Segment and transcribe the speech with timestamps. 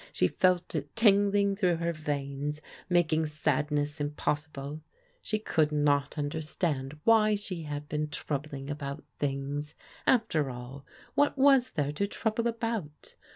[0.11, 2.59] She felt it tingling through her veins,
[2.89, 4.81] making sadness impossi ble.
[5.21, 9.75] She could not understand why she had been troub ling about things.
[10.07, 13.13] After all, what was there to trouble about